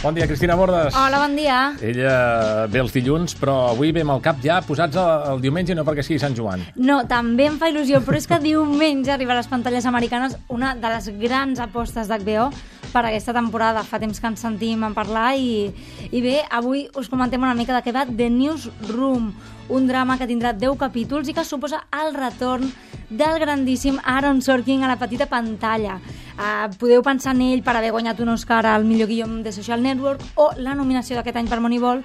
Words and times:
Bon 0.00 0.14
dia, 0.14 0.28
Cristina 0.28 0.54
Bordes. 0.54 0.94
Hola, 0.94 1.18
bon 1.18 1.34
dia. 1.34 1.74
Ella 1.82 2.66
ve 2.70 2.78
els 2.78 2.92
dilluns, 2.94 3.32
però 3.34 3.72
avui 3.72 3.90
ve 3.90 4.04
amb 4.04 4.12
el 4.14 4.20
cap 4.22 4.38
ja 4.44 4.60
posats 4.62 4.94
el, 4.94 5.24
el 5.32 5.40
diumenge, 5.42 5.74
no 5.74 5.82
perquè 5.82 6.04
sigui 6.06 6.20
Sant 6.22 6.36
Joan. 6.38 6.62
No, 6.78 7.00
també 7.10 7.48
em 7.50 7.56
fa 7.58 7.66
il·lusió, 7.72 7.98
però 8.06 8.20
és 8.20 8.28
que 8.30 8.38
diumenge 8.38 9.10
arriba 9.10 9.34
a 9.34 9.40
les 9.40 9.50
pantalles 9.50 9.88
americanes 9.90 10.36
una 10.54 10.76
de 10.78 10.92
les 10.92 11.08
grans 11.18 11.58
apostes 11.58 12.06
d'HBO 12.06 12.46
per 12.92 13.02
aquesta 13.08 13.34
temporada. 13.34 13.82
Fa 13.82 13.98
temps 13.98 14.22
que 14.22 14.30
ens 14.30 14.46
sentim 14.46 14.86
en 14.86 14.94
parlar 14.94 15.32
i, 15.34 15.66
i 16.12 16.22
bé, 16.22 16.44
avui 16.46 16.86
us 16.94 17.10
comentem 17.10 17.42
una 17.42 17.58
mica 17.58 17.74
de 17.74 17.82
què 17.82 17.96
va 17.96 18.06
The 18.06 18.30
Newsroom, 18.30 19.32
un 19.74 19.90
drama 19.90 20.14
que 20.14 20.30
tindrà 20.30 20.54
10 20.54 20.78
capítols 20.78 21.26
i 21.26 21.34
que 21.34 21.42
suposa 21.42 21.82
el 22.04 22.14
retorn 22.14 22.70
del 23.10 23.42
grandíssim 23.42 23.98
Aaron 24.04 24.42
Sorkin 24.46 24.84
a 24.84 24.94
la 24.94 25.00
petita 25.00 25.26
pantalla. 25.26 25.98
Uh, 26.38 26.68
podeu 26.78 27.02
pensar 27.02 27.32
en 27.34 27.40
ell 27.42 27.64
per 27.66 27.74
haver 27.74 27.90
guanyat 27.90 28.20
un 28.22 28.28
Oscar 28.30 28.62
al 28.70 28.84
millor 28.86 29.08
guion 29.10 29.40
de 29.42 29.50
Social 29.50 29.82
Network 29.82 30.22
o 30.38 30.52
la 30.62 30.76
nominació 30.78 31.16
d'aquest 31.18 31.36
any 31.40 31.48
per 31.50 31.58
Moneyball, 31.58 32.04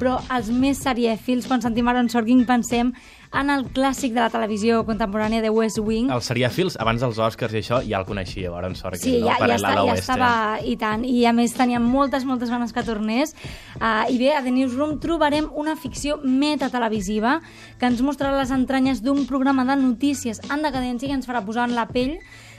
però 0.00 0.16
els 0.34 0.48
més 0.50 0.80
serièfils, 0.82 1.44
quan 1.46 1.60
sentim 1.62 1.86
Aaron 1.86 2.08
Sorkin, 2.10 2.40
pensem 2.48 2.94
en 3.34 3.50
el 3.50 3.66
clàssic 3.74 4.14
de 4.14 4.22
la 4.22 4.30
televisió 4.30 4.80
contemporània 4.86 5.42
de 5.42 5.50
West 5.52 5.78
Wing. 5.82 6.08
El 6.10 6.22
Seriafils, 6.24 6.78
abans 6.80 7.02
dels 7.04 7.18
Oscars 7.18 7.52
i 7.54 7.60
això, 7.60 7.80
ja 7.84 8.00
el 8.00 8.06
coneixia, 8.08 8.50
Aaron 8.56 8.74
Sorkin, 8.78 9.02
Sí, 9.04 9.18
no? 9.20 9.28
ja, 9.28 9.36
Per 9.38 9.48
ja, 9.52 9.58
està, 9.58 9.72
ja 9.76 9.82
Oeste. 9.84 10.00
estava, 10.00 10.30
i 10.64 10.74
tant. 10.80 11.04
I 11.04 11.26
a 11.26 11.32
més 11.36 11.52
tenia 11.54 11.78
moltes, 11.82 12.24
moltes 12.24 12.50
ganes 12.50 12.72
que 12.72 12.82
tornés. 12.86 13.34
Uh, 13.76 14.06
I 14.08 14.16
bé, 14.18 14.32
a 14.34 14.40
The 14.42 14.50
Newsroom 14.54 14.96
trobarem 15.02 15.50
una 15.54 15.76
ficció 15.76 16.16
metatelevisiva 16.24 17.40
que 17.78 17.86
ens 17.90 18.00
mostrarà 18.02 18.38
les 18.40 18.50
entranyes 18.54 19.02
d'un 19.04 19.26
programa 19.26 19.64
de 19.68 19.76
notícies 19.76 20.40
en 20.48 20.62
decadència 20.64 21.10
que 21.10 21.14
ens 21.20 21.28
farà 21.28 21.44
posar 21.44 21.68
en 21.68 21.74
la 21.76 21.86
pell 21.90 22.16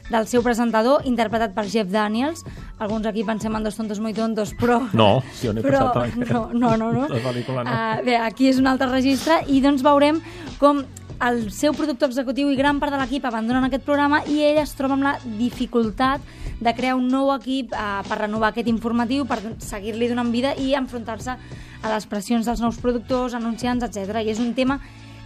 del 0.09 0.27
seu 0.29 0.43
presentador, 0.45 1.05
interpretat 1.09 1.55
per 1.55 1.65
Jeff 1.69 1.89
Daniels. 1.91 2.43
Alguns 2.79 3.07
aquí 3.09 3.23
pensem 3.25 3.55
en 3.55 3.63
Dos 3.65 3.75
tontos 3.75 3.99
muy 3.99 4.13
tontos, 4.13 4.53
però... 4.59 4.81
No, 4.93 5.23
jo 5.41 5.53
no 5.53 5.61
he 5.61 5.65
però, 5.65 5.89
pensat 5.93 6.19
en 6.21 6.29
no, 6.29 6.49
no, 6.53 6.75
no, 6.77 6.91
no. 6.93 7.07
La 7.15 7.23
pel·lícula 7.23 7.63
no. 7.65 7.71
Uh, 7.71 8.05
bé, 8.05 8.19
aquí 8.21 8.49
és 8.51 8.59
un 8.61 8.67
altre 8.69 8.89
registre 8.91 9.41
i 9.49 9.61
doncs 9.63 9.83
veurem 9.85 10.21
com 10.59 10.83
el 11.25 11.45
seu 11.55 11.73
productor 11.73 12.11
executiu 12.11 12.49
i 12.51 12.57
gran 12.59 12.79
part 12.81 12.91
de 12.91 12.99
l'equip 12.99 13.23
abandonen 13.25 13.63
aquest 13.65 13.85
programa 13.87 14.19
i 14.27 14.41
ell 14.43 14.59
es 14.59 14.73
troba 14.75 14.97
amb 14.97 15.05
la 15.07 15.13
dificultat 15.39 16.21
de 16.59 16.73
crear 16.75 16.97
un 16.99 17.07
nou 17.11 17.31
equip 17.33 17.73
uh, 17.73 18.01
per 18.07 18.19
renovar 18.25 18.51
aquest 18.51 18.69
informatiu, 18.71 19.25
per 19.27 19.39
seguir-li 19.63 20.11
donant 20.11 20.31
vida 20.31 20.53
i 20.59 20.73
enfrontar-se 20.75 21.35
a 21.35 21.91
les 21.91 22.05
pressions 22.09 22.45
dels 22.47 22.61
nous 22.63 22.77
productors, 22.81 23.35
anunciants, 23.37 23.83
etc. 23.83 24.21
I 24.23 24.31
és 24.33 24.39
un 24.43 24.53
tema 24.57 24.79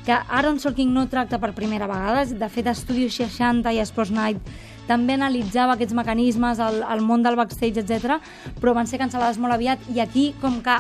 que 0.09 0.17
Aaron 0.27 0.57
Sorkin 0.59 0.89
no 0.89 1.03
tracta 1.05 1.37
per 1.37 1.51
primera 1.53 1.85
vegada. 1.85 2.23
De 2.25 2.47
fet, 2.49 2.65
Studio 2.73 3.11
60 3.13 3.69
i 3.75 3.81
Sports 3.85 4.09
Night 4.09 4.41
també 4.87 5.13
analitzava 5.13 5.75
aquests 5.75 5.93
mecanismes, 5.93 6.57
el, 6.65 6.79
el 6.81 7.03
món 7.05 7.21
del 7.21 7.37
backstage, 7.37 7.83
etc. 7.83 8.17
però 8.57 8.73
van 8.73 8.89
ser 8.89 8.97
cancel·lades 8.97 9.37
molt 9.37 9.53
aviat 9.53 9.85
i 9.93 10.01
aquí, 10.01 10.31
com 10.41 10.63
que 10.65 10.79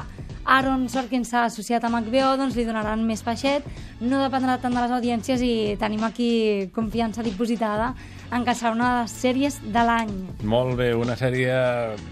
Aaron 0.49 0.87
Sorkin 0.89 1.25
s'ha 1.27 1.43
associat 1.47 1.83
amb 1.85 1.99
HBO, 2.01 2.35
doncs 2.39 2.55
li 2.57 2.65
donaran 2.65 3.03
més 3.05 3.21
peixet, 3.25 3.65
no 4.01 4.21
dependrà 4.23 4.57
tant 4.61 4.73
de 4.73 4.81
les 4.81 4.93
audiències 4.97 5.43
i 5.45 5.53
tenim 5.79 6.01
aquí 6.07 6.69
confiança 6.75 7.21
dipositada 7.25 7.93
en 8.29 8.43
que 8.45 8.53
serà 8.53 8.71
una 8.75 8.87
de 8.91 8.97
les 9.03 9.13
sèries 9.23 9.55
de 9.73 9.83
l'any. 9.87 10.09
Molt 10.45 10.75
bé, 10.77 10.91
una 10.93 11.15
sèrie 11.17 11.53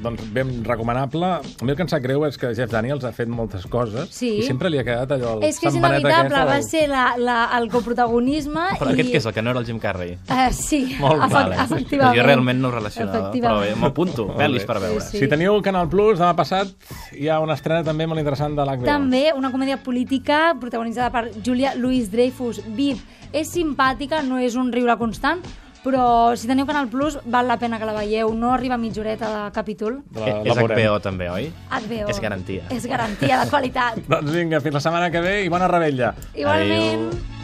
doncs, 0.02 0.24
ben 0.34 0.64
recomanable. 0.66 1.28
A 1.62 1.66
mi 1.66 1.70
el 1.74 1.78
que 1.78 1.86
em 1.86 1.90
sap 1.92 2.02
greu 2.02 2.24
és 2.26 2.38
que 2.42 2.50
Jeff 2.58 2.72
Daniels 2.74 3.06
ha 3.06 3.12
fet 3.14 3.30
moltes 3.30 3.68
coses 3.70 4.10
Sí. 4.18 4.32
i 4.40 4.46
sempre 4.48 4.72
li 4.74 4.80
ha 4.82 4.86
quedat 4.88 5.12
allò... 5.14 5.36
El 5.38 5.46
És 5.50 5.60
que 5.62 5.70
és 5.70 5.78
inevitable, 5.78 6.42
va 6.50 6.58
ser 6.66 6.88
la, 6.90 7.04
la, 7.22 7.38
el 7.60 7.70
coprotagonisme 7.70 8.64
Però 8.80 8.90
i... 8.90 8.96
aquest 8.98 9.12
què 9.14 9.22
és, 9.22 9.28
el 9.30 9.36
que 9.36 9.44
no 9.46 9.54
era 9.54 9.62
el 9.62 9.68
Jim 9.70 9.78
Carrey? 9.84 10.16
Uh, 10.26 10.48
sí, 10.54 10.82
Molt 11.04 11.22
efect 11.22 11.36
vale. 11.38 11.60
efectivament. 11.68 12.18
Jo 12.18 12.26
realment 12.26 12.62
no 12.66 12.72
ho 12.72 12.76
relacionava, 12.78 13.30
però 13.34 13.60
bé, 13.62 13.74
m'apunto, 13.78 14.28
pel·lis 14.38 14.66
per 14.66 14.80
veure. 14.84 15.06
Sí, 15.06 15.22
Si 15.22 15.30
teniu 15.30 15.62
Canal 15.66 15.90
Plus, 15.92 16.18
demà 16.18 16.34
passat 16.38 16.74
hi 17.14 17.30
ha 17.30 17.38
una 17.44 17.54
estrena 17.58 17.84
també 17.86 18.08
molt 18.10 18.26
interessant 18.28 18.56
de 18.58 18.66
l'HBO. 18.68 18.86
També 18.88 19.24
una 19.36 19.52
comèdia 19.54 19.78
política 19.84 20.54
protagonitzada 20.60 21.10
per 21.14 21.30
Julia 21.46 21.74
Louis-Dreyfus. 21.80 22.62
Viv, 22.76 23.00
és 23.32 23.48
simpàtica, 23.54 24.22
no 24.24 24.38
és 24.44 24.56
un 24.60 24.72
riure 24.74 24.98
constant, 25.00 25.40
però 25.84 26.36
si 26.36 26.50
teniu 26.50 26.66
Canal 26.68 26.90
Plus 26.92 27.16
val 27.32 27.48
la 27.48 27.56
pena 27.62 27.80
que 27.80 27.86
la 27.88 27.94
veieu. 27.96 28.34
No 28.36 28.52
arriba 28.54 28.76
a 28.76 28.82
mitja 28.82 29.00
horeta 29.02 29.30
de 29.32 29.52
capítol. 29.56 30.02
La, 30.16 30.26
Eh, 30.28 30.42
És 30.44 30.50
la 30.52 30.58
veurem. 30.60 30.78
HBO 30.84 31.00
també, 31.00 31.30
oi? 31.32 31.48
HBO. 31.72 32.10
És 32.12 32.20
garantia. 32.20 32.66
És 32.70 32.86
garantia 32.86 33.40
de 33.44 33.50
qualitat. 33.50 34.02
Doncs 34.10 34.32
vinga, 34.34 34.60
fins 34.60 34.74
la 34.76 34.84
setmana 34.84 35.10
que 35.12 35.22
ve 35.24 35.44
i 35.46 35.50
bona 35.50 35.68
rebella. 35.72 36.14
Igualment. 36.36 37.08
Adéu. 37.08 37.37